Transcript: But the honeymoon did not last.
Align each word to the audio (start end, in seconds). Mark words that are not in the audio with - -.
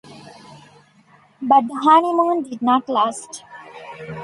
But 1.43 1.67
the 1.67 1.75
honeymoon 1.79 2.41
did 2.41 2.63
not 2.63 2.89
last. 2.89 3.43